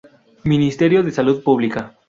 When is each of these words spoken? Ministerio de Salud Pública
Ministerio 0.45 1.03
de 1.03 1.11
Salud 1.11 1.43
Pública 1.43 1.93